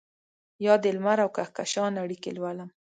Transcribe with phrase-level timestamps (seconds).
[0.59, 2.69] بیا دلمر اوکهکشان اړیکې لولم